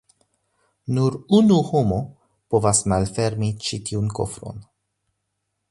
Nur 0.97 1.17
unu 1.39 1.59
homo 1.67 1.99
povas 2.55 2.81
malfermi 2.93 3.53
ĉi 3.67 3.79
tiun 3.91 4.11
kofron. 4.21 4.65